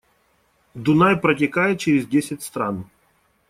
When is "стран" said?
2.41-2.87